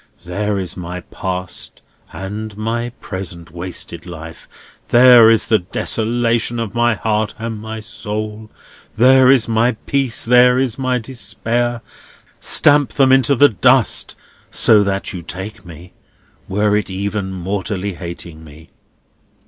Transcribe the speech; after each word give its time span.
"There 0.25 0.57
is 0.57 0.75
my 0.75 1.01
past 1.01 1.83
and 2.11 2.57
my 2.57 2.89
present 3.01 3.51
wasted 3.51 4.07
life. 4.07 4.47
There 4.89 5.29
is 5.29 5.45
the 5.45 5.59
desolation 5.59 6.59
of 6.59 6.73
my 6.73 6.95
heart 6.95 7.35
and 7.37 7.59
my 7.59 7.81
soul. 7.81 8.49
There 8.97 9.29
is 9.29 9.47
my 9.47 9.73
peace; 9.85 10.25
there 10.25 10.57
is 10.57 10.79
my 10.79 10.97
despair. 10.97 11.83
Stamp 12.39 12.93
them 12.93 13.11
into 13.11 13.35
the 13.35 13.49
dust; 13.49 14.15
so 14.49 14.81
that 14.81 15.13
you 15.13 15.21
take 15.21 15.67
me, 15.67 15.93
were 16.49 16.75
it 16.75 16.89
even 16.89 17.31
mortally 17.31 17.93
hating 17.93 18.43
me!" 18.43 18.71